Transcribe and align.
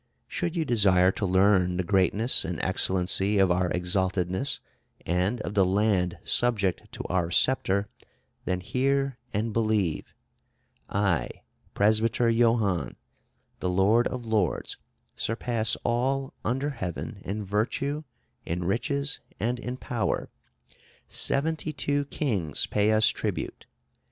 Should 0.27 0.55
you 0.55 0.65
desire 0.65 1.11
to 1.11 1.27
learn 1.27 1.77
the 1.77 1.83
greatness 1.83 2.43
and 2.43 2.59
excellency 2.63 3.37
of 3.37 3.51
our 3.51 3.69
Exaltedness 3.69 4.59
and 5.05 5.39
of 5.41 5.53
the 5.53 5.63
land 5.63 6.17
subject 6.23 6.91
to 6.93 7.03
our 7.03 7.29
sceptre, 7.29 7.87
then 8.45 8.61
hear 8.61 9.19
and 9.31 9.53
believe: 9.53 10.15
I, 10.89 11.29
Presbyter 11.75 12.31
Johannes, 12.31 12.95
the 13.59 13.69
Lord 13.69 14.07
of 14.07 14.25
Lords, 14.25 14.75
surpass 15.15 15.77
all 15.83 16.33
under 16.43 16.71
heaven 16.71 17.21
in 17.23 17.45
virtue, 17.45 18.03
in 18.43 18.63
riches, 18.63 19.19
and 19.39 19.59
in 19.59 19.77
power; 19.77 20.31
seventy 21.07 21.71
two 21.71 22.05
kings 22.05 22.65
pay 22.65 22.89
us 22.91 23.07
tribute.... 23.09 23.67